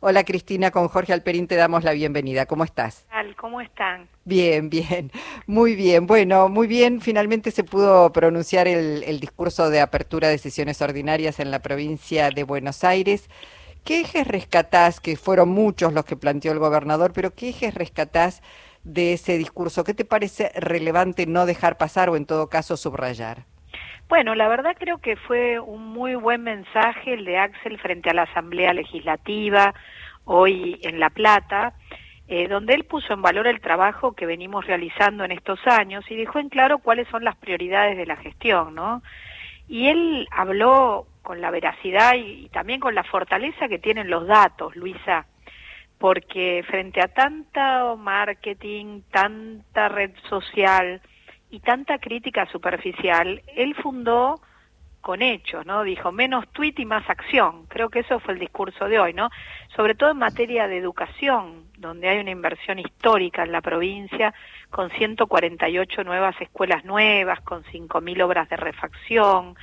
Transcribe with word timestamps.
Hola 0.00 0.22
Cristina, 0.22 0.70
con 0.70 0.86
Jorge 0.86 1.12
Alperín 1.12 1.48
te 1.48 1.56
damos 1.56 1.82
la 1.82 1.92
bienvenida. 1.92 2.46
¿Cómo 2.46 2.62
estás? 2.62 3.04
¿Cómo 3.36 3.60
están? 3.60 4.08
Bien, 4.24 4.70
bien, 4.70 5.10
muy 5.48 5.74
bien. 5.74 6.06
Bueno, 6.06 6.48
muy 6.48 6.68
bien, 6.68 7.00
finalmente 7.00 7.50
se 7.50 7.64
pudo 7.64 8.12
pronunciar 8.12 8.68
el, 8.68 9.18
discurso 9.18 9.70
de 9.70 9.80
apertura 9.80 10.28
de 10.28 10.38
sesiones 10.38 10.80
ordinarias 10.82 11.40
en 11.40 11.50
la 11.50 11.60
provincia 11.60 12.30
de 12.30 12.44
Buenos 12.44 12.84
Aires. 12.84 13.28
¿Qué 13.82 14.02
ejes 14.02 14.28
rescatás, 14.28 15.00
que 15.00 15.16
fueron 15.16 15.48
muchos 15.48 15.92
los 15.92 16.04
que 16.04 16.16
planteó 16.16 16.52
el 16.52 16.60
gobernador, 16.60 17.12
pero 17.12 17.34
qué 17.34 17.48
ejes 17.48 17.74
rescatás 17.74 18.40
de 18.84 19.14
ese 19.14 19.36
discurso? 19.36 19.82
¿Qué 19.82 19.94
te 19.94 20.04
parece 20.04 20.52
relevante 20.54 21.26
no 21.26 21.44
dejar 21.44 21.76
pasar 21.76 22.08
o 22.08 22.16
en 22.16 22.24
todo 22.24 22.48
caso 22.48 22.76
subrayar? 22.76 23.46
Bueno, 24.08 24.34
la 24.34 24.48
verdad 24.48 24.74
creo 24.78 24.98
que 24.98 25.16
fue 25.16 25.60
un 25.60 25.88
muy 25.88 26.14
buen 26.14 26.42
mensaje 26.42 27.12
el 27.12 27.26
de 27.26 27.36
Axel 27.36 27.78
frente 27.78 28.08
a 28.08 28.14
la 28.14 28.22
Asamblea 28.22 28.72
Legislativa 28.72 29.74
hoy 30.24 30.80
en 30.82 30.98
La 30.98 31.10
Plata, 31.10 31.74
eh, 32.26 32.48
donde 32.48 32.72
él 32.72 32.84
puso 32.84 33.12
en 33.12 33.20
valor 33.20 33.46
el 33.46 33.60
trabajo 33.60 34.14
que 34.14 34.24
venimos 34.24 34.66
realizando 34.66 35.24
en 35.24 35.32
estos 35.32 35.60
años 35.66 36.10
y 36.10 36.16
dejó 36.16 36.38
en 36.38 36.48
claro 36.48 36.78
cuáles 36.78 37.06
son 37.08 37.22
las 37.22 37.36
prioridades 37.36 37.98
de 37.98 38.06
la 38.06 38.16
gestión, 38.16 38.74
¿no? 38.74 39.02
Y 39.68 39.88
él 39.88 40.26
habló 40.30 41.06
con 41.22 41.42
la 41.42 41.50
veracidad 41.50 42.14
y, 42.14 42.46
y 42.46 42.48
también 42.48 42.80
con 42.80 42.94
la 42.94 43.04
fortaleza 43.04 43.68
que 43.68 43.78
tienen 43.78 44.08
los 44.08 44.26
datos, 44.26 44.74
Luisa, 44.74 45.26
porque 45.98 46.64
frente 46.66 47.02
a 47.02 47.08
tanto 47.08 47.98
marketing, 47.98 49.02
tanta 49.10 49.90
red 49.90 50.12
social, 50.30 51.02
y 51.50 51.60
tanta 51.60 51.98
crítica 51.98 52.46
superficial, 52.46 53.42
él 53.56 53.74
fundó 53.76 54.40
con 55.00 55.22
hechos, 55.22 55.64
¿no? 55.64 55.84
Dijo, 55.84 56.12
menos 56.12 56.46
tweet 56.52 56.74
y 56.76 56.84
más 56.84 57.08
acción. 57.08 57.66
Creo 57.66 57.88
que 57.88 58.00
eso 58.00 58.18
fue 58.20 58.34
el 58.34 58.40
discurso 58.40 58.86
de 58.86 58.98
hoy, 58.98 59.14
¿no? 59.14 59.30
Sobre 59.74 59.94
todo 59.94 60.10
en 60.10 60.18
materia 60.18 60.66
de 60.66 60.76
educación, 60.76 61.64
donde 61.78 62.08
hay 62.08 62.18
una 62.18 62.30
inversión 62.30 62.78
histórica 62.78 63.42
en 63.44 63.52
la 63.52 63.62
provincia, 63.62 64.34
con 64.70 64.90
148 64.90 66.04
nuevas 66.04 66.38
escuelas 66.40 66.84
nuevas, 66.84 67.40
con 67.40 67.62
5.000 67.64 68.22
obras 68.22 68.48
de 68.48 68.56
refacción, 68.56 69.54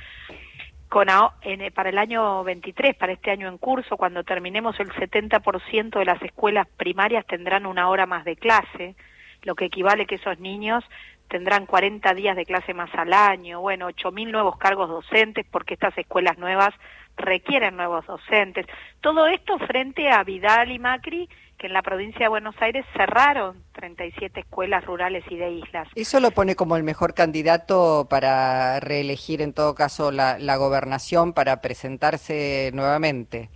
con 0.88 1.08
en, 1.42 1.72
para 1.72 1.90
el 1.90 1.98
año 1.98 2.42
23, 2.44 2.96
para 2.96 3.12
este 3.12 3.30
año 3.30 3.48
en 3.48 3.58
curso, 3.58 3.96
cuando 3.96 4.24
terminemos 4.24 4.78
el 4.80 4.88
70% 4.90 5.98
de 5.98 6.04
las 6.04 6.22
escuelas 6.22 6.66
primarias 6.76 7.26
tendrán 7.26 7.66
una 7.66 7.88
hora 7.88 8.06
más 8.06 8.24
de 8.24 8.36
clase, 8.36 8.94
lo 9.42 9.54
que 9.54 9.66
equivale 9.66 10.06
que 10.06 10.16
esos 10.16 10.38
niños 10.38 10.84
tendrán 11.28 11.66
40 11.66 12.14
días 12.14 12.36
de 12.36 12.44
clase 12.44 12.74
más 12.74 12.90
al 12.94 13.12
año, 13.12 13.60
bueno, 13.60 13.88
8.000 13.88 14.30
nuevos 14.30 14.56
cargos 14.58 14.88
docentes 14.88 15.46
porque 15.50 15.74
estas 15.74 15.96
escuelas 15.98 16.38
nuevas 16.38 16.74
requieren 17.16 17.76
nuevos 17.76 18.06
docentes. 18.06 18.66
Todo 19.00 19.26
esto 19.26 19.58
frente 19.58 20.10
a 20.10 20.22
Vidal 20.22 20.70
y 20.70 20.78
Macri, 20.78 21.28
que 21.58 21.68
en 21.68 21.72
la 21.72 21.82
provincia 21.82 22.20
de 22.20 22.28
Buenos 22.28 22.54
Aires 22.60 22.84
cerraron 22.94 23.62
37 23.72 24.40
escuelas 24.40 24.84
rurales 24.84 25.24
y 25.30 25.36
de 25.36 25.50
islas. 25.52 25.88
¿Eso 25.94 26.20
lo 26.20 26.30
pone 26.30 26.54
como 26.54 26.76
el 26.76 26.82
mejor 26.82 27.14
candidato 27.14 28.06
para 28.10 28.78
reelegir 28.80 29.40
en 29.40 29.54
todo 29.54 29.74
caso 29.74 30.12
la, 30.12 30.38
la 30.38 30.56
gobernación, 30.56 31.32
para 31.32 31.62
presentarse 31.62 32.70
nuevamente? 32.74 33.48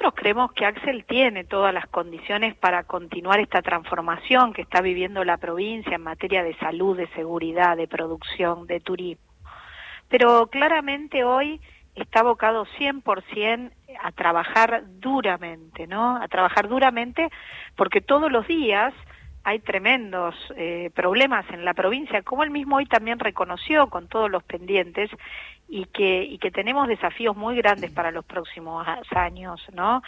Nosotros 0.00 0.22
creemos 0.22 0.52
que 0.52 0.64
Axel 0.64 1.04
tiene 1.04 1.44
todas 1.44 1.74
las 1.74 1.86
condiciones 1.86 2.54
para 2.54 2.84
continuar 2.84 3.38
esta 3.38 3.60
transformación 3.60 4.54
que 4.54 4.62
está 4.62 4.80
viviendo 4.80 5.22
la 5.24 5.36
provincia 5.36 5.94
en 5.94 6.00
materia 6.02 6.42
de 6.42 6.56
salud, 6.56 6.96
de 6.96 7.06
seguridad, 7.08 7.76
de 7.76 7.86
producción, 7.86 8.66
de 8.66 8.80
turismo. 8.80 9.22
Pero 10.08 10.46
claramente 10.46 11.22
hoy 11.22 11.60
está 11.94 12.20
abocado 12.20 12.64
100% 12.78 13.72
a 14.02 14.12
trabajar 14.12 14.84
duramente, 14.86 15.86
¿no? 15.86 16.16
A 16.16 16.28
trabajar 16.28 16.66
duramente 16.66 17.28
porque 17.76 18.00
todos 18.00 18.32
los 18.32 18.48
días 18.48 18.94
hay 19.44 19.58
tremendos 19.58 20.34
eh, 20.56 20.90
problemas 20.94 21.44
en 21.50 21.66
la 21.66 21.74
provincia, 21.74 22.22
como 22.22 22.42
él 22.42 22.50
mismo 22.50 22.76
hoy 22.76 22.86
también 22.86 23.18
reconoció 23.18 23.88
con 23.88 24.08
todos 24.08 24.30
los 24.30 24.42
pendientes 24.44 25.10
y 25.70 25.84
que, 25.86 26.24
y 26.24 26.38
que 26.38 26.50
tenemos 26.50 26.88
desafíos 26.88 27.36
muy 27.36 27.56
grandes 27.56 27.90
para 27.92 28.10
los 28.10 28.24
próximos 28.24 28.86
años, 29.10 29.64
¿no? 29.72 30.02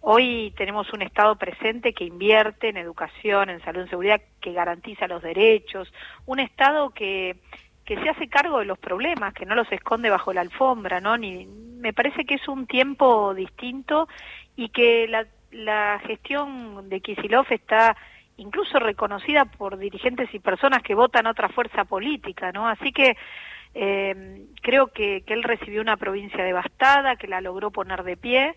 Hoy 0.00 0.54
tenemos 0.56 0.92
un 0.92 1.02
Estado 1.02 1.34
presente 1.36 1.92
que 1.92 2.04
invierte 2.04 2.68
en 2.68 2.76
educación, 2.76 3.50
en 3.50 3.60
salud, 3.62 3.82
en 3.82 3.90
seguridad, 3.90 4.20
que 4.40 4.52
garantiza 4.52 5.08
los 5.08 5.22
derechos, 5.22 5.92
un 6.24 6.38
Estado 6.38 6.90
que, 6.90 7.36
que 7.84 7.96
se 8.00 8.08
hace 8.08 8.28
cargo 8.28 8.60
de 8.60 8.66
los 8.66 8.78
problemas, 8.78 9.34
que 9.34 9.46
no 9.46 9.54
los 9.54 9.70
esconde 9.72 10.08
bajo 10.08 10.32
la 10.32 10.42
alfombra, 10.42 11.00
¿no? 11.00 11.16
Ni, 11.16 11.46
me 11.46 11.92
parece 11.92 12.24
que 12.24 12.34
es 12.34 12.46
un 12.46 12.66
tiempo 12.66 13.34
distinto 13.34 14.08
y 14.56 14.68
que 14.68 15.08
la, 15.08 15.98
gestión 16.06 16.90
de 16.90 17.00
Kisilov 17.00 17.46
está 17.50 17.96
incluso 18.36 18.78
reconocida 18.78 19.46
por 19.46 19.78
dirigentes 19.78 20.32
y 20.34 20.38
personas 20.38 20.82
que 20.82 20.94
votan 20.94 21.26
otra 21.26 21.48
fuerza 21.48 21.84
política, 21.84 22.52
¿no? 22.52 22.68
Así 22.68 22.92
que 22.92 23.16
eh, 23.80 24.46
creo 24.60 24.88
que, 24.88 25.22
él 25.24 25.44
recibió 25.44 25.80
una 25.80 25.96
provincia 25.96 26.42
devastada, 26.42 27.14
que 27.14 27.28
la 27.28 27.40
logró 27.40 27.70
poner 27.70 28.02
de 28.02 28.16
pie 28.16 28.56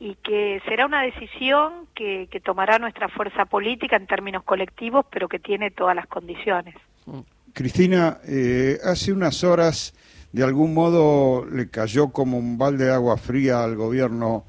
y 0.00 0.16
que 0.16 0.60
será 0.66 0.86
una 0.86 1.02
decisión 1.02 1.86
que, 1.94 2.28
tomará 2.44 2.80
nuestra 2.80 3.08
fuerza 3.08 3.44
política 3.44 3.94
en 3.94 4.08
términos 4.08 4.42
colectivos, 4.42 5.06
pero 5.12 5.28
que 5.28 5.38
tiene 5.38 5.70
todas 5.70 5.94
las 5.94 6.08
condiciones. 6.08 6.74
Cristina, 7.52 8.18
eh, 8.26 8.78
hace 8.82 9.12
unas 9.12 9.44
horas 9.44 9.94
de 10.32 10.42
algún 10.42 10.74
modo 10.74 11.46
le 11.46 11.70
cayó 11.70 12.10
como 12.10 12.36
un 12.36 12.58
balde 12.58 12.86
de 12.86 12.92
agua 12.92 13.16
fría 13.16 13.62
al 13.62 13.76
gobierno 13.76 14.44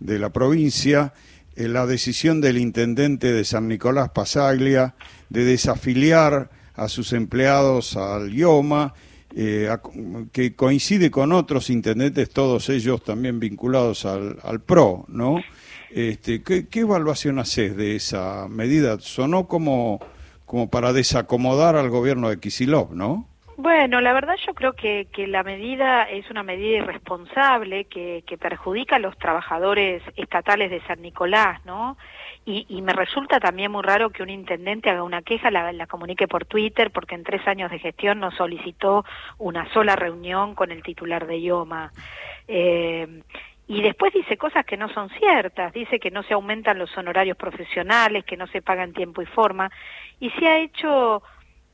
de 0.00 0.18
la 0.18 0.30
provincia 0.30 1.12
eh, 1.54 1.68
la 1.68 1.86
decisión 1.86 2.40
del 2.40 2.58
intendente 2.58 3.32
de 3.32 3.44
San 3.44 3.68
Nicolás 3.68 4.10
Pasaglia 4.10 4.96
de 5.28 5.44
desafiliar 5.44 6.50
a 6.74 6.88
sus 6.88 7.12
empleados 7.12 7.96
al 7.96 8.34
IOMA, 8.34 8.94
eh, 9.34 9.68
que 10.32 10.54
coincide 10.54 11.10
con 11.10 11.32
otros 11.32 11.70
intendentes, 11.70 12.30
todos 12.30 12.68
ellos 12.68 13.02
también 13.02 13.40
vinculados 13.40 14.04
al, 14.04 14.60
PRO, 14.66 15.04
¿no? 15.08 15.42
Este, 15.90 16.42
¿qué, 16.42 16.66
evaluación 16.80 17.38
haces 17.38 17.76
de 17.76 17.96
esa 17.96 18.46
medida? 18.48 18.98
Sonó 19.00 19.48
como, 19.48 20.00
como 20.44 20.68
para 20.68 20.92
desacomodar 20.92 21.76
al 21.76 21.88
gobierno 21.88 22.28
de 22.28 22.40
Kisilov, 22.40 22.94
¿no? 22.94 23.26
Bueno, 23.56 24.00
la 24.00 24.12
verdad 24.12 24.34
yo 24.46 24.54
creo 24.54 24.72
que, 24.72 25.06
que 25.12 25.26
la 25.26 25.42
medida 25.42 26.04
es 26.04 26.30
una 26.30 26.42
medida 26.42 26.78
irresponsable 26.78 27.84
que, 27.84 28.24
que 28.26 28.36
perjudica 28.36 28.96
a 28.96 28.98
los 28.98 29.16
trabajadores 29.18 30.02
estatales 30.16 30.70
de 30.70 30.80
San 30.86 31.00
Nicolás, 31.00 31.64
¿no? 31.64 31.96
Y, 32.44 32.66
y, 32.68 32.82
me 32.82 32.92
resulta 32.92 33.38
también 33.38 33.70
muy 33.70 33.82
raro 33.82 34.10
que 34.10 34.22
un 34.22 34.28
intendente 34.28 34.90
haga 34.90 35.04
una 35.04 35.22
queja, 35.22 35.50
la, 35.52 35.70
la, 35.70 35.86
comunique 35.86 36.26
por 36.26 36.44
Twitter, 36.44 36.90
porque 36.90 37.14
en 37.14 37.22
tres 37.22 37.46
años 37.46 37.70
de 37.70 37.78
gestión 37.78 38.18
no 38.18 38.32
solicitó 38.32 39.04
una 39.38 39.72
sola 39.72 39.94
reunión 39.94 40.56
con 40.56 40.72
el 40.72 40.82
titular 40.82 41.28
de 41.28 41.38
IOMA. 41.38 41.92
Eh, 42.48 43.22
y 43.68 43.80
después 43.80 44.12
dice 44.12 44.36
cosas 44.36 44.66
que 44.66 44.76
no 44.76 44.88
son 44.88 45.08
ciertas, 45.10 45.72
dice 45.72 46.00
que 46.00 46.10
no 46.10 46.22
se 46.24 46.34
aumentan 46.34 46.78
los 46.78 46.96
honorarios 46.98 47.36
profesionales, 47.36 48.24
que 48.24 48.36
no 48.36 48.46
se 48.48 48.60
pagan 48.60 48.92
tiempo 48.92 49.22
y 49.22 49.26
forma, 49.26 49.70
y 50.18 50.30
se 50.30 50.46
ha 50.48 50.58
hecho 50.58 51.22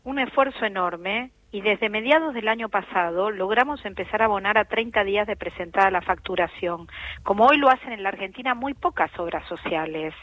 un 0.04 0.18
esfuerzo 0.18 0.64
enorme 0.64 1.30
y 1.50 1.62
desde 1.62 1.88
mediados 1.88 2.34
del 2.34 2.48
año 2.48 2.68
pasado 2.68 3.30
logramos 3.30 3.84
empezar 3.84 4.22
a 4.22 4.26
abonar 4.26 4.58
a 4.58 4.66
30 4.66 5.02
días 5.04 5.26
de 5.26 5.36
presentada 5.36 5.90
la 5.90 6.02
facturación, 6.02 6.88
como 7.22 7.46
hoy 7.46 7.56
lo 7.56 7.70
hacen 7.70 7.92
en 7.92 8.02
la 8.02 8.10
Argentina 8.10 8.54
muy 8.54 8.74
pocas 8.74 9.10
obras 9.18 9.46
sociales. 9.48 10.14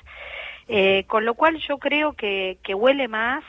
Eh, 0.68 1.06
con 1.08 1.26
lo 1.26 1.36
cual 1.36 1.58
yo 1.58 1.78
creo 1.78 2.14
que, 2.14 2.58
huele 2.74 3.08
más 3.08 3.44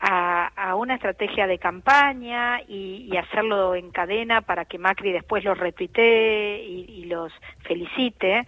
a, 0.00 0.74
una 0.74 0.94
estrategia 0.94 1.46
de 1.46 1.58
campaña 1.58 2.60
y, 2.62 3.08
y, 3.10 3.16
hacerlo 3.16 3.74
en 3.74 3.90
cadena 3.90 4.40
para 4.40 4.64
que 4.64 4.78
Macri 4.78 5.12
después 5.12 5.44
los 5.44 5.58
retuitee 5.58 6.64
y, 6.64 6.84
y 6.88 7.04
los 7.04 7.32
felicite, 7.60 8.46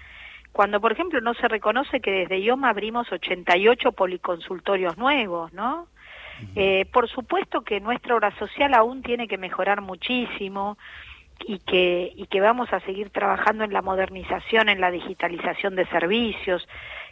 cuando 0.51 0.81
por 0.81 0.93
ejemplo 0.93 1.21
no 1.21 1.35
se 1.35 1.47
reconoce 1.47 2.01
que 2.01 2.11
desde 2.11 2.41
IOMA 2.41 2.71
abrimos 2.71 3.11
88 3.13 3.93
policonsultorios 3.93 4.99
nuevos, 4.99 5.53
¿no? 5.53 5.87
Eh, 6.55 6.87
por 6.93 7.09
supuesto 7.09 7.63
que 7.63 7.81
nuestra 7.81 8.15
obra 8.15 8.37
social 8.39 8.75
aún 8.75 9.03
tiene 9.03 9.29
que 9.29 9.39
mejorar 9.39 9.81
muchísimo 9.81 10.77
y 11.47 11.59
que, 11.59 12.13
y 12.15 12.27
que 12.27 12.41
vamos 12.41 12.73
a 12.73 12.81
seguir 12.81 13.11
trabajando 13.11 13.65
en 13.65 13.73
la 13.73 13.83
modernización, 13.83 14.69
en 14.69 14.81
la 14.81 14.91
digitalización 14.91 15.75
de 15.75 15.87
servicios, 15.87 16.67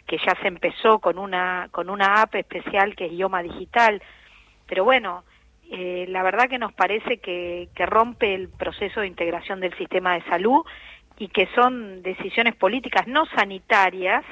que 0.07 0.17
ya 0.17 0.35
se 0.41 0.47
empezó 0.47 0.99
con 0.99 1.17
una, 1.17 1.69
con 1.71 1.89
una 1.89 2.21
app 2.21 2.35
especial 2.35 2.95
que 2.95 3.05
es 3.05 3.13
idioma 3.13 3.43
digital. 3.43 4.01
Pero 4.67 4.83
bueno, 4.83 5.23
eh, 5.71 6.05
la 6.09 6.23
verdad 6.23 6.49
que 6.49 6.59
nos 6.59 6.73
parece 6.73 7.17
que, 7.17 7.69
que 7.75 7.85
rompe 7.85 8.33
el 8.33 8.49
proceso 8.49 9.01
de 9.01 9.07
integración 9.07 9.59
del 9.59 9.75
sistema 9.77 10.13
de 10.13 10.23
salud 10.23 10.65
y 11.17 11.27
que 11.27 11.47
son 11.53 12.01
decisiones 12.01 12.55
políticas 12.55 13.07
no 13.07 13.25
sanitarias, 13.27 14.23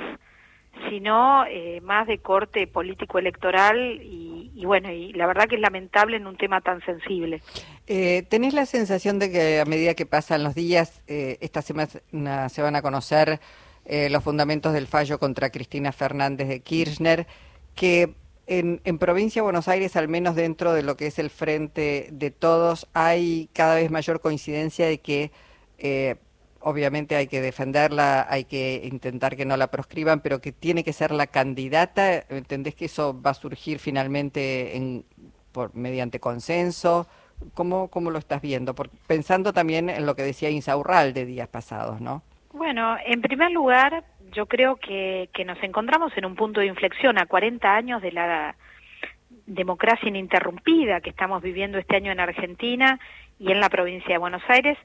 sino 0.90 1.46
eh, 1.46 1.82
más 1.82 2.08
de 2.08 2.20
corte 2.20 2.68
político 2.68 3.20
electoral 3.20 4.00
y, 4.02 4.19
y, 4.60 4.66
bueno, 4.66 4.92
y 4.92 5.14
la 5.14 5.26
verdad 5.26 5.48
que 5.48 5.56
es 5.56 5.62
lamentable 5.62 6.18
en 6.18 6.28
un 6.28 6.36
tema 6.36 6.60
tan 6.60 6.84
sensible. 6.84 7.42
Eh, 7.88 8.24
¿Tenés 8.28 8.54
la 8.54 8.66
sensación 8.66 9.18
de 9.18 9.32
que 9.32 9.62
a 9.62 9.66
medida 9.66 9.94
que 9.94 10.06
pasan 10.06 10.44
los 10.44 10.54
días, 10.54 11.02
eh, 11.08 11.38
esta 11.40 11.62
semana 11.62 12.50
se 12.50 12.62
van 12.62 12.76
a 12.76 12.82
conocer 12.82 13.40
eh, 13.86 14.10
los 14.10 14.22
fundamentos 14.22 14.74
del 14.74 14.86
fallo 14.86 15.18
contra 15.18 15.50
Cristina 15.50 15.94
Fernández 15.94 16.50
de 16.50 16.60
Kirchner, 16.60 17.26
que 17.74 18.16
en, 18.48 18.82
en, 18.84 18.98
provincia 18.98 19.42
de 19.42 19.44
Buenos 19.44 19.70
Aires, 19.70 19.96
al 19.96 20.10
menos 20.10 20.36
dentro 20.36 20.74
de 20.74 20.84
lo 20.84 20.98
que 20.98 21.08
es 21.08 21.20
el 21.20 21.30
frente 21.30 22.10
de 22.12 22.30
todos, 22.30 22.90
hay 22.94 23.50
cada 23.54 23.76
vez 23.76 23.90
mayor 23.92 24.20
coincidencia 24.20 24.88
de 24.88 24.98
que 24.98 25.32
eh, 25.78 26.18
obviamente 26.62 27.16
hay 27.16 27.28
que 27.28 27.42
defenderla, 27.42 28.26
hay 28.30 28.46
que 28.46 28.82
intentar 28.84 29.36
que 29.36 29.46
no 29.46 29.58
la 29.58 29.68
proscriban, 29.68 30.22
pero 30.22 30.42
que 30.42 30.52
tiene 30.52 30.84
que 30.84 30.94
ser 30.94 31.12
la 31.12 31.28
candidata. 31.28 32.24
¿Entendés 32.30 32.76
que 32.76 32.86
eso 32.86 33.20
va 33.22 33.32
a 33.32 33.36
surgir 33.36 33.80
finalmente 33.80 34.76
en, 34.76 35.06
por, 35.52 35.76
mediante 35.76 36.20
consenso? 36.20 37.08
¿Cómo, 37.54 37.88
¿Cómo 37.90 38.12
lo 38.12 38.20
estás 38.20 38.42
viendo? 38.42 38.76
Por, 38.76 38.90
pensando 39.08 39.54
también 39.54 39.90
en 39.90 40.06
lo 40.06 40.16
que 40.16 40.24
decía 40.24 40.50
Insaurral 40.50 41.14
de 41.14 41.26
días 41.26 41.48
pasados, 41.48 42.02
¿no? 42.02 42.22
Bueno, 42.52 42.98
en 43.06 43.22
primer 43.22 43.52
lugar, 43.52 44.04
yo 44.34 44.46
creo 44.46 44.76
que, 44.76 45.30
que 45.34 45.46
nos 45.46 45.62
encontramos 45.64 46.12
en 46.18 46.26
un 46.26 46.36
punto 46.36 46.60
de 46.60 46.66
inflexión 46.66 47.18
a 47.18 47.26
40 47.26 47.74
años 47.74 48.02
de 48.02 48.12
la 48.12 48.56
democracia 49.46 50.08
ininterrumpida 50.08 51.02
que 51.02 51.10
estamos 51.10 51.42
viviendo 51.42 51.78
este 51.78 51.96
año 51.96 52.12
en 52.12 52.20
Argentina 52.20 53.00
y 53.40 53.52
en 53.52 53.60
la 53.60 53.70
provincia 53.70 54.14
de 54.14 54.18
Buenos 54.18 54.44
Aires 54.48 54.78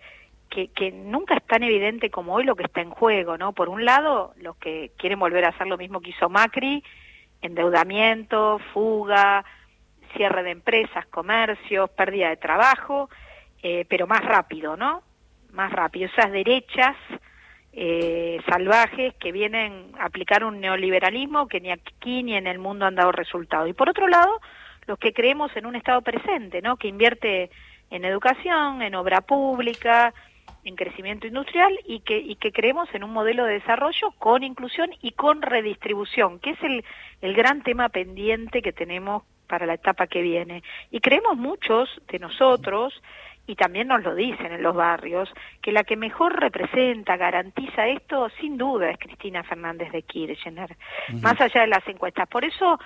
que, 0.54 0.92
nunca 0.92 1.34
es 1.34 1.46
tan 1.46 1.62
evidente 1.62 2.10
como 2.10 2.34
hoy 2.34 2.44
lo 2.44 2.56
que 2.56 2.64
está 2.64 2.80
en 2.80 2.90
juego, 2.90 3.36
¿no? 3.36 3.52
Por 3.52 3.68
un 3.68 3.84
lado, 3.84 4.32
los 4.36 4.56
que 4.56 4.92
quieren 4.96 5.18
volver 5.18 5.44
a 5.44 5.48
hacer 5.48 5.66
lo 5.66 5.76
mismo 5.76 6.00
que 6.00 6.10
hizo 6.10 6.28
Macri, 6.28 6.82
endeudamiento, 7.42 8.60
fuga, 8.72 9.44
cierre 10.16 10.42
de 10.44 10.52
empresas, 10.52 11.06
comercios, 11.06 11.90
pérdida 11.90 12.28
de 12.28 12.36
trabajo, 12.36 13.10
eh, 13.62 13.84
pero 13.88 14.06
más 14.06 14.24
rápido, 14.24 14.76
¿no? 14.76 15.02
Más 15.52 15.72
rápido. 15.72 16.06
Esas 16.06 16.30
derechas 16.30 16.96
eh, 17.72 18.40
salvajes 18.48 19.14
que 19.14 19.32
vienen 19.32 19.90
a 19.98 20.06
aplicar 20.06 20.44
un 20.44 20.60
neoliberalismo 20.60 21.48
que 21.48 21.60
ni 21.60 21.72
aquí 21.72 22.22
ni 22.22 22.36
en 22.36 22.46
el 22.46 22.58
mundo 22.58 22.86
han 22.86 22.94
dado 22.94 23.10
resultado. 23.10 23.66
Y 23.66 23.72
por 23.72 23.88
otro 23.88 24.06
lado, 24.06 24.40
los 24.86 24.98
que 24.98 25.12
creemos 25.12 25.50
en 25.56 25.66
un 25.66 25.74
Estado 25.74 26.00
presente, 26.02 26.62
¿no? 26.62 26.76
Que 26.76 26.88
invierte 26.88 27.50
en 27.90 28.04
educación, 28.04 28.82
en 28.82 28.94
obra 28.94 29.20
pública, 29.20 30.14
en 30.64 30.76
crecimiento 30.76 31.26
industrial 31.26 31.78
y 31.86 32.00
que, 32.00 32.18
y 32.18 32.36
que 32.36 32.52
creemos 32.52 32.88
en 32.94 33.04
un 33.04 33.12
modelo 33.12 33.44
de 33.44 33.54
desarrollo 33.54 34.12
con 34.18 34.42
inclusión 34.42 34.90
y 35.02 35.12
con 35.12 35.42
redistribución, 35.42 36.38
que 36.40 36.50
es 36.50 36.62
el, 36.62 36.84
el 37.20 37.34
gran 37.34 37.62
tema 37.62 37.88
pendiente 37.90 38.62
que 38.62 38.72
tenemos 38.72 39.24
para 39.46 39.66
la 39.66 39.74
etapa 39.74 40.06
que 40.06 40.22
viene. 40.22 40.62
Y 40.90 41.00
creemos 41.00 41.36
muchos 41.36 41.88
de 42.08 42.18
nosotros, 42.18 42.94
y 43.46 43.56
también 43.56 43.88
nos 43.88 44.02
lo 44.02 44.14
dicen 44.14 44.52
en 44.52 44.62
los 44.62 44.74
barrios, 44.74 45.30
que 45.60 45.72
la 45.72 45.84
que 45.84 45.96
mejor 45.96 46.40
representa, 46.40 47.16
garantiza 47.16 47.86
esto, 47.88 48.30
sin 48.40 48.56
duda, 48.56 48.90
es 48.90 48.98
Cristina 48.98 49.42
Fernández 49.42 49.92
de 49.92 50.02
Kirchner, 50.02 50.76
más 51.20 51.38
allá 51.40 51.60
de 51.62 51.66
las 51.66 51.86
encuestas. 51.86 52.26
Por 52.28 52.44
eso, 52.44 52.78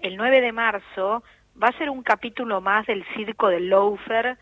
el 0.00 0.16
9 0.16 0.40
de 0.40 0.52
marzo 0.52 1.22
va 1.62 1.68
a 1.68 1.78
ser 1.78 1.90
un 1.90 2.02
capítulo 2.02 2.60
más 2.60 2.86
del 2.86 3.04
circo 3.14 3.48
del 3.48 3.68
Loafer, 3.68 4.38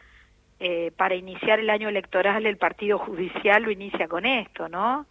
eh, 0.66 0.92
para 0.96 1.14
iniciar 1.14 1.60
el 1.60 1.68
año 1.68 1.90
electoral 1.90 2.46
el 2.46 2.56
Partido 2.56 2.98
Judicial 2.98 3.64
lo 3.64 3.70
inicia 3.70 4.08
con 4.08 4.24
esto, 4.24 4.66
¿no? 4.66 5.04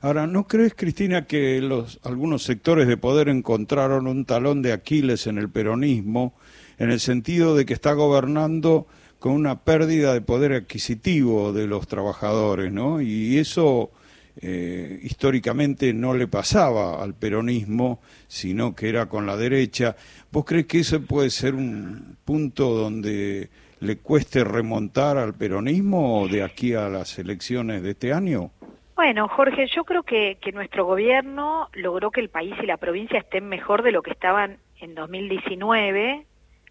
Ahora, 0.00 0.26
¿no 0.26 0.48
crees, 0.48 0.74
Cristina, 0.74 1.26
que 1.26 1.60
los 1.60 2.00
algunos 2.02 2.42
sectores 2.42 2.88
de 2.88 2.96
poder 2.96 3.28
encontraron 3.28 4.08
un 4.08 4.24
talón 4.24 4.62
de 4.62 4.72
Aquiles 4.72 5.28
en 5.28 5.38
el 5.38 5.48
peronismo, 5.48 6.34
en 6.76 6.90
el 6.90 6.98
sentido 6.98 7.54
de 7.54 7.66
que 7.66 7.72
está 7.72 7.92
gobernando 7.92 8.88
con 9.20 9.34
una 9.34 9.60
pérdida 9.60 10.12
de 10.12 10.22
poder 10.22 10.52
adquisitivo 10.52 11.52
de 11.52 11.68
los 11.68 11.86
trabajadores, 11.86 12.72
¿no? 12.72 13.00
Y 13.00 13.38
eso 13.38 13.92
eh, 14.40 14.98
históricamente 15.04 15.94
no 15.94 16.14
le 16.14 16.26
pasaba 16.26 17.00
al 17.00 17.14
peronismo, 17.14 18.00
sino 18.26 18.74
que 18.74 18.88
era 18.88 19.06
con 19.06 19.24
la 19.24 19.36
derecha. 19.36 19.94
¿Vos 20.32 20.44
crees 20.44 20.66
que 20.66 20.80
ese 20.80 20.98
puede 20.98 21.30
ser 21.30 21.54
un 21.54 22.16
punto 22.24 22.74
donde 22.74 23.50
le 23.80 23.98
cueste 23.98 24.44
remontar 24.44 25.16
al 25.16 25.34
peronismo 25.34 26.26
de 26.28 26.42
aquí 26.42 26.74
a 26.74 26.88
las 26.88 27.18
elecciones 27.18 27.82
de 27.82 27.90
este 27.90 28.12
año? 28.12 28.50
Bueno, 28.96 29.28
Jorge, 29.28 29.66
yo 29.66 29.84
creo 29.84 30.04
que, 30.04 30.38
que 30.40 30.52
nuestro 30.52 30.84
gobierno 30.84 31.68
logró 31.72 32.10
que 32.10 32.20
el 32.20 32.28
país 32.28 32.54
y 32.62 32.66
la 32.66 32.76
provincia 32.76 33.18
estén 33.18 33.48
mejor 33.48 33.82
de 33.82 33.92
lo 33.92 34.02
que 34.02 34.12
estaban 34.12 34.58
en 34.80 34.94
2019, 34.94 36.26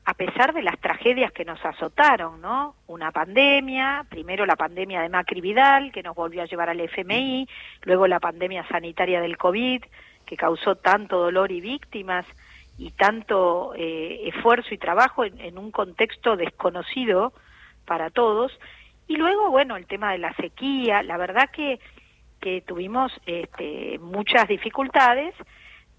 a 0.05 0.13
pesar 0.13 0.53
de 0.53 0.61
las 0.61 0.79
tragedias 0.79 1.31
que 1.31 1.45
nos 1.45 1.63
azotaron, 1.65 2.41
¿no? 2.41 2.75
Una 2.87 3.11
pandemia, 3.11 4.05
primero 4.09 4.45
la 4.45 4.55
pandemia 4.55 5.01
de 5.01 5.09
Macri 5.09 5.41
Vidal, 5.41 5.91
que 5.91 6.03
nos 6.03 6.15
volvió 6.15 6.41
a 6.41 6.45
llevar 6.45 6.69
al 6.69 6.79
FMI, 6.79 7.47
luego 7.83 8.07
la 8.07 8.19
pandemia 8.19 8.67
sanitaria 8.67 9.21
del 9.21 9.37
COVID, 9.37 9.83
que 10.25 10.37
causó 10.37 10.75
tanto 10.75 11.19
dolor 11.19 11.51
y 11.51 11.61
víctimas, 11.61 12.25
y 12.77 12.91
tanto 12.91 13.73
eh, 13.75 14.29
esfuerzo 14.33 14.73
y 14.73 14.77
trabajo 14.77 15.23
en, 15.25 15.57
un 15.57 15.71
contexto 15.71 16.35
desconocido 16.35 17.33
para 17.85 18.09
todos. 18.09 18.51
Y 19.07 19.17
luego, 19.17 19.49
bueno, 19.51 19.75
el 19.77 19.85
tema 19.85 20.11
de 20.11 20.17
la 20.17 20.33
sequía, 20.35 21.03
la 21.03 21.17
verdad 21.17 21.49
que, 21.51 21.79
que 22.39 22.61
tuvimos 22.61 23.11
este, 23.25 23.99
muchas 23.99 24.47
dificultades, 24.47 25.35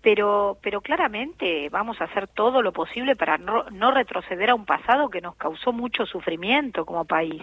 pero, 0.02 0.58
pero 0.62 0.82
claramente 0.82 1.68
vamos 1.70 1.98
a 2.00 2.04
hacer 2.04 2.28
todo 2.28 2.60
lo 2.60 2.72
posible 2.72 3.16
para 3.16 3.38
no, 3.38 3.64
no 3.70 3.90
retroceder 3.90 4.50
a 4.50 4.54
un 4.54 4.66
pasado 4.66 5.08
que 5.08 5.22
nos 5.22 5.36
causó 5.36 5.72
mucho 5.72 6.04
sufrimiento 6.04 6.84
como 6.84 7.06
país. 7.06 7.42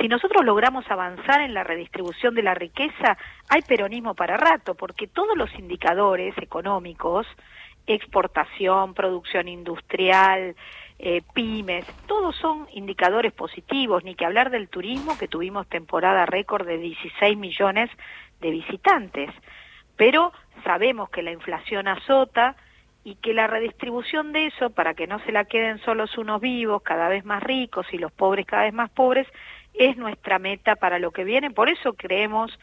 Si 0.00 0.08
nosotros 0.08 0.44
logramos 0.44 0.90
avanzar 0.90 1.40
en 1.42 1.54
la 1.54 1.62
redistribución 1.62 2.34
de 2.34 2.42
la 2.42 2.54
riqueza, 2.54 3.16
hay 3.48 3.62
peronismo 3.62 4.14
para 4.14 4.36
rato, 4.36 4.74
porque 4.74 5.06
todos 5.06 5.36
los 5.36 5.54
indicadores 5.56 6.36
económicos 6.38 7.28
exportación, 7.86 8.94
producción 8.94 9.48
industrial, 9.48 10.54
eh, 10.98 11.22
pymes, 11.34 11.84
todos 12.06 12.36
son 12.36 12.66
indicadores 12.72 13.32
positivos, 13.32 14.04
ni 14.04 14.14
que 14.14 14.24
hablar 14.24 14.50
del 14.50 14.68
turismo, 14.68 15.18
que 15.18 15.28
tuvimos 15.28 15.68
temporada 15.68 16.24
récord 16.26 16.66
de 16.66 16.78
16 16.78 17.36
millones 17.36 17.90
de 18.40 18.50
visitantes. 18.50 19.30
Pero 19.96 20.32
sabemos 20.62 21.10
que 21.10 21.22
la 21.22 21.32
inflación 21.32 21.88
azota 21.88 22.56
y 23.04 23.16
que 23.16 23.34
la 23.34 23.46
redistribución 23.46 24.32
de 24.32 24.46
eso, 24.46 24.70
para 24.70 24.94
que 24.94 25.06
no 25.06 25.18
se 25.20 25.32
la 25.32 25.44
queden 25.44 25.78
solos 25.80 26.16
unos 26.16 26.40
vivos, 26.40 26.82
cada 26.82 27.08
vez 27.08 27.24
más 27.24 27.42
ricos 27.42 27.86
y 27.92 27.98
los 27.98 28.12
pobres 28.12 28.46
cada 28.46 28.62
vez 28.62 28.72
más 28.72 28.90
pobres, 28.90 29.28
es 29.74 29.96
nuestra 29.96 30.38
meta 30.38 30.76
para 30.76 30.98
lo 30.98 31.10
que 31.10 31.24
viene. 31.24 31.50
Por 31.50 31.68
eso 31.68 31.92
creemos 31.92 32.58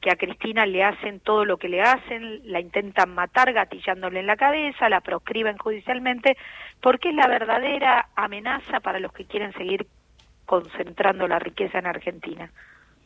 que 0.00 0.10
a 0.10 0.16
Cristina 0.16 0.64
le 0.64 0.84
hacen 0.84 1.20
todo 1.20 1.44
lo 1.44 1.56
que 1.56 1.68
le 1.68 1.82
hacen, 1.82 2.40
la 2.44 2.60
intentan 2.60 3.14
matar 3.14 3.52
gatillándole 3.52 4.20
en 4.20 4.26
la 4.26 4.36
cabeza, 4.36 4.88
la 4.88 5.00
proscriben 5.00 5.58
judicialmente, 5.58 6.36
porque 6.80 7.08
es 7.10 7.14
la 7.14 7.26
verdadera 7.26 8.08
amenaza 8.14 8.80
para 8.80 9.00
los 9.00 9.12
que 9.12 9.24
quieren 9.24 9.52
seguir 9.54 9.86
concentrando 10.46 11.26
la 11.26 11.38
riqueza 11.38 11.78
en 11.78 11.86
Argentina. 11.86 12.50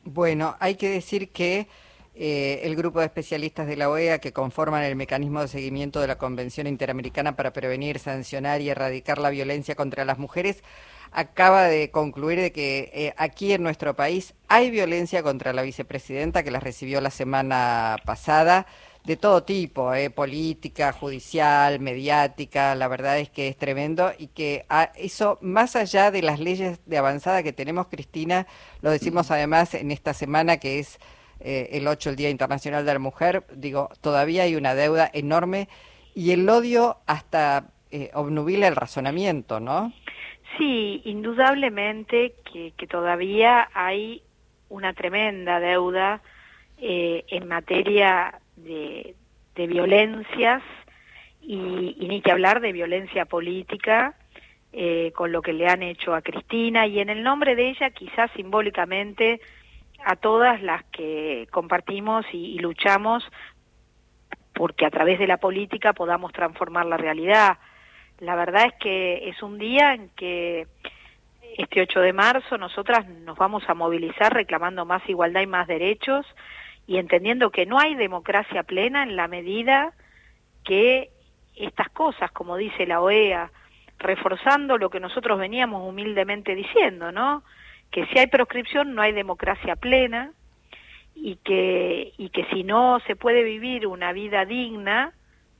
Bueno, 0.05 0.55
hay 0.61 0.77
que 0.77 0.89
decir 0.89 1.31
que 1.31 1.67
eh, 2.15 2.61
el 2.65 2.77
grupo 2.77 3.01
de 3.01 3.07
especialistas 3.07 3.67
de 3.67 3.77
la 3.77 3.89
OEA 3.89 4.19
que 4.19 4.33
conforman 4.33 4.83
el 4.83 4.97
mecanismo 4.97 5.41
de 5.41 5.49
seguimiento 5.49 6.01
de 6.01 6.09
la 6.09 6.19
Convención 6.19 6.67
Interamericana 6.67 7.37
para 7.37 7.53
prevenir, 7.53 7.99
sancionar 7.99 8.61
y 8.61 8.69
erradicar 8.69 9.19
la 9.19 9.31
violencia 9.31 9.75
contra 9.75 10.05
las 10.05 10.19
mujeres 10.19 10.63
acaba 11.13 11.65
de 11.65 11.91
concluir 11.91 12.41
de 12.41 12.53
que 12.53 12.91
eh, 12.95 13.15
aquí 13.17 13.53
en 13.53 13.63
nuestro 13.63 13.95
país 13.95 14.35
hay 14.49 14.71
violencia 14.71 15.23
contra 15.23 15.53
la 15.53 15.63
vicepresidenta 15.63 16.43
que 16.43 16.51
la 16.51 16.61
recibió 16.61 17.01
la 17.01 17.11
semana 17.11 17.97
pasada 18.05 18.67
de 19.05 19.17
todo 19.17 19.43
tipo, 19.43 19.93
eh, 19.95 20.11
política, 20.11 20.93
judicial, 20.93 21.81
mediática, 21.81 22.75
la 22.75 22.89
verdad 22.89 23.19
es 23.19 23.31
que 23.31 23.49
es 23.49 23.57
tremendo 23.57 24.13
y 24.17 24.29
que 24.29 24.65
ah, 24.69 24.93
eso, 24.95 25.39
más 25.43 25.77
allá 25.77 26.11
de 26.11 26.23
las 26.23 26.39
leyes 26.39 26.79
de 26.87 26.99
avanzada 26.99 27.43
que 27.43 27.53
tenemos, 27.53 27.89
Cristina, 27.89 28.47
lo 28.81 28.91
decimos 28.91 29.31
además 29.31 29.75
en 29.75 29.91
esta 29.91 30.15
semana 30.15 30.59
que 30.59 30.79
es 30.79 30.99
eh, 31.45 31.71
el 31.73 31.87
8, 31.87 32.11
el 32.11 32.17
Día 32.17 32.31
Internacional 32.31 32.85
de 32.85 32.93
la 32.93 32.99
Mujer, 32.99 33.45
digo, 33.55 33.91
todavía 34.01 34.45
hay 34.45 34.57
una 34.57 34.75
deuda 34.75 35.11
enorme 35.13 35.69
y 36.15 36.33
el 36.33 36.49
odio 36.49 36.99
hasta 37.07 37.71
eh, 37.91 38.11
obnubila 38.15 38.69
el 38.69 38.77
razonamiento, 38.77 39.61
¿no? 39.61 39.93
Sí, 40.59 41.01
indudablemente 41.05 42.35
que, 42.53 42.87
todavía 42.87 43.69
hay 43.73 44.23
una 44.69 44.93
tremenda 44.93 45.61
deuda 45.61 46.21
eh, 46.79 47.25
en 47.29 47.49
materia 47.49 48.41
de, 48.57 49.15
violencias 49.55 50.63
y, 51.41 51.97
ni 52.01 52.21
que 52.21 52.33
hablar 52.33 52.61
de 52.61 52.73
violencia 52.73 53.25
política 53.25 54.15
eh, 54.73 55.13
con 55.15 55.33
lo 55.33 55.43
que 55.43 55.53
le 55.53 55.69
han 55.69 55.83
hecho 55.83 56.15
a 56.15 56.23
Cristina 56.23 56.87
y 56.87 57.01
en 57.01 57.11
el 57.11 57.23
nombre 57.23 57.55
de 57.55 57.71
ella 57.71 57.91
quizás 57.91 58.31
simbólicamente 58.33 59.41
a 60.05 60.17
todas 60.17 60.63
las 60.63 60.85
que 60.87 61.49
compartimos 61.51 62.25
y 62.33 62.59
luchamos 62.59 63.25
porque 64.55 64.85
a 64.85 64.91
través 64.91 65.19
de 65.19 65.27
la 65.27 65.39
política 65.39 65.93
podamos 65.93 66.33
transformar 66.33 66.87
la 66.87 66.97
realidad 66.97 67.59
la 68.23 68.37
verdad 68.37 68.67
es 68.67 68.75
que 68.75 69.29
es 69.29 69.43
un 69.43 69.59
día 69.59 69.95
en 69.95 70.09
que 70.11 70.69
este 71.59 71.81
8 71.83 72.01
de 72.01 72.13
marzo 72.13 72.57
nosotras 72.57 73.07
nos 73.09 73.37
vamos 73.37 73.65
a 73.67 73.75
movilizar 73.75 74.33
reclamando 74.33 74.85
más 74.85 75.07
igualdad 75.09 75.41
y 75.41 75.47
más 75.47 75.67
derechos 75.67 76.25
y 76.87 76.99
entendiendo 76.99 77.51
que 77.51 77.67
no 77.67 77.81
hay 77.81 77.97
democracia 77.97 78.63
plena 78.63 79.03
en 79.03 79.17
la 79.17 79.27
medida 79.27 79.93
que 80.65 81.11
estas 81.57 81.89
cosas, 81.91 82.31
como 82.31 82.57
dice 82.57 82.87
la 82.87 83.01
OEA, 83.01 83.51
reforzando 83.99 84.79
lo 84.79 84.89
que 84.89 85.01
nosotros 85.01 85.39
veníamos 85.39 85.89
humildemente 85.89 86.55
diciendo, 86.55 87.11
¿no? 87.11 87.43
Que 87.93 88.07
si 88.07 88.19
hay 88.19 88.27
proscripción 88.27 88.95
no 88.95 89.03
hay 89.03 89.13
democracia 89.13 89.77
plena 89.77 90.33
y 91.15 91.37
que, 91.37 92.13
y 92.19 92.31
que 92.31 92.45
si 92.47 92.65
no 92.65 92.99
se 93.07 93.15
puede 93.15 93.45
vivir 93.45 93.87
una 93.87 94.13
vida 94.13 94.45
digna, 94.45 95.13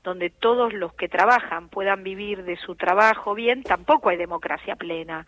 donde 0.03 0.29
todos 0.29 0.73
los 0.73 0.93
que 0.93 1.07
trabajan 1.07 1.69
puedan 1.69 2.03
vivir 2.03 2.43
de 2.43 2.57
su 2.57 2.75
trabajo 2.75 3.33
bien, 3.33 3.63
tampoco 3.63 4.09
hay 4.09 4.17
democracia 4.17 4.75
plena. 4.75 5.25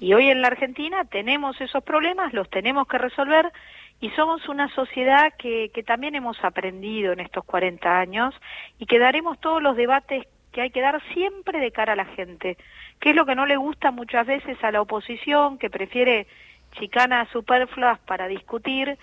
Y 0.00 0.14
hoy 0.14 0.30
en 0.30 0.40
la 0.40 0.48
Argentina 0.48 1.04
tenemos 1.04 1.60
esos 1.60 1.84
problemas, 1.84 2.32
los 2.32 2.48
tenemos 2.48 2.88
que 2.88 2.98
resolver 2.98 3.52
y 4.00 4.10
somos 4.10 4.48
una 4.48 4.72
sociedad 4.74 5.34
que, 5.38 5.70
que 5.74 5.82
también 5.82 6.14
hemos 6.14 6.42
aprendido 6.42 7.12
en 7.12 7.20
estos 7.20 7.44
40 7.44 7.98
años 7.98 8.34
y 8.78 8.86
que 8.86 8.98
daremos 8.98 9.38
todos 9.40 9.62
los 9.62 9.76
debates 9.76 10.26
que 10.58 10.62
hay 10.62 10.70
que 10.70 10.80
dar 10.80 11.00
siempre 11.14 11.60
de 11.60 11.70
cara 11.70 11.92
a 11.92 11.96
la 11.96 12.04
gente, 12.04 12.58
que 12.98 13.10
es 13.10 13.14
lo 13.14 13.24
que 13.26 13.36
no 13.36 13.46
le 13.46 13.56
gusta 13.56 13.92
muchas 13.92 14.26
veces 14.26 14.58
a 14.64 14.72
la 14.72 14.80
oposición, 14.80 15.56
que 15.56 15.70
prefiere 15.70 16.26
chicanas 16.72 17.28
superfluas 17.28 18.00
para 18.00 18.26
discutir 18.26 18.98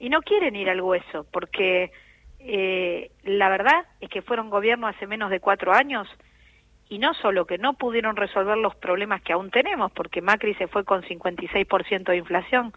y 0.00 0.08
no 0.08 0.22
quieren 0.22 0.56
ir 0.56 0.68
al 0.68 0.80
hueso, 0.80 1.24
porque 1.30 1.92
eh, 2.40 3.12
la 3.22 3.48
verdad 3.48 3.86
es 4.00 4.10
que 4.10 4.22
fueron 4.22 4.50
gobierno 4.50 4.88
hace 4.88 5.06
menos 5.06 5.30
de 5.30 5.38
cuatro 5.38 5.72
años 5.72 6.08
y 6.88 6.98
no 6.98 7.14
solo 7.14 7.46
que 7.46 7.58
no 7.58 7.74
pudieron 7.74 8.16
resolver 8.16 8.58
los 8.58 8.74
problemas 8.74 9.22
que 9.22 9.34
aún 9.34 9.52
tenemos, 9.52 9.92
porque 9.92 10.20
Macri 10.20 10.54
se 10.54 10.66
fue 10.66 10.82
con 10.82 11.02
56% 11.02 12.06
de 12.06 12.16
inflación, 12.16 12.72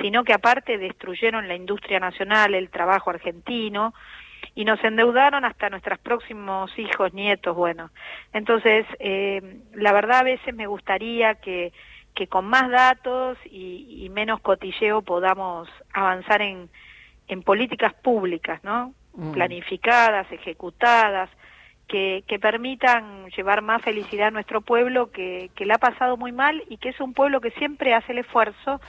sino 0.00 0.24
que 0.24 0.32
aparte 0.32 0.78
destruyeron 0.78 1.46
la 1.46 1.56
industria 1.56 2.00
nacional, 2.00 2.54
el 2.54 2.70
trabajo 2.70 3.10
argentino, 3.10 3.92
y 4.56 4.64
nos 4.64 4.82
endeudaron 4.82 5.44
hasta 5.44 5.68
nuestros 5.68 5.98
próximos 5.98 6.76
hijos, 6.78 7.12
nietos, 7.12 7.54
bueno. 7.54 7.90
Entonces, 8.32 8.86
eh, 8.98 9.60
la 9.74 9.92
verdad 9.92 10.20
a 10.20 10.24
veces 10.24 10.54
me 10.54 10.66
gustaría 10.66 11.34
que, 11.34 11.74
que 12.14 12.26
con 12.26 12.46
más 12.46 12.70
datos 12.70 13.36
y, 13.44 14.02
y 14.02 14.08
menos 14.08 14.40
cotilleo 14.40 15.02
podamos 15.02 15.68
avanzar 15.92 16.40
en, 16.40 16.70
en 17.28 17.42
políticas 17.42 17.92
públicas, 17.92 18.64
¿no? 18.64 18.94
Mm. 19.12 19.32
Planificadas, 19.32 20.32
ejecutadas, 20.32 21.28
que, 21.86 22.24
que, 22.26 22.38
permitan 22.38 23.28
llevar 23.36 23.60
más 23.60 23.82
felicidad 23.82 24.28
a 24.28 24.30
nuestro 24.30 24.62
pueblo 24.62 25.10
que, 25.10 25.50
que 25.54 25.66
le 25.66 25.74
ha 25.74 25.78
pasado 25.78 26.16
muy 26.16 26.32
mal 26.32 26.64
y 26.70 26.78
que 26.78 26.88
es 26.88 27.00
un 27.00 27.12
pueblo 27.12 27.42
que 27.42 27.50
siempre 27.52 27.92
hace 27.92 28.12
el 28.12 28.18
esfuerzo, 28.18 28.80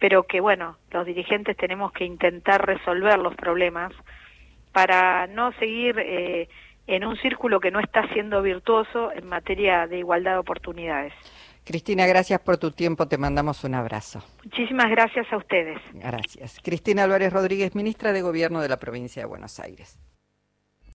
pero 0.00 0.24
que 0.24 0.40
bueno, 0.40 0.78
los 0.90 1.06
dirigentes 1.06 1.56
tenemos 1.56 1.92
que 1.92 2.04
intentar 2.04 2.66
resolver 2.66 3.20
los 3.20 3.36
problemas 3.36 3.92
para 4.76 5.26
no 5.28 5.52
seguir 5.52 5.98
eh, 5.98 6.50
en 6.86 7.06
un 7.06 7.16
círculo 7.16 7.60
que 7.60 7.70
no 7.70 7.80
está 7.80 8.06
siendo 8.12 8.42
virtuoso 8.42 9.10
en 9.10 9.26
materia 9.26 9.86
de 9.86 10.00
igualdad 10.00 10.32
de 10.32 10.38
oportunidades. 10.40 11.14
Cristina, 11.64 12.06
gracias 12.06 12.40
por 12.40 12.58
tu 12.58 12.70
tiempo, 12.72 13.08
te 13.08 13.16
mandamos 13.16 13.64
un 13.64 13.74
abrazo. 13.74 14.22
Muchísimas 14.44 14.90
gracias 14.90 15.32
a 15.32 15.38
ustedes. 15.38 15.78
Gracias. 15.94 16.60
Cristina 16.62 17.04
Álvarez 17.04 17.32
Rodríguez, 17.32 17.74
ministra 17.74 18.12
de 18.12 18.20
Gobierno 18.20 18.60
de 18.60 18.68
la 18.68 18.76
provincia 18.76 19.22
de 19.22 19.26
Buenos 19.26 19.58
Aires. 19.60 19.98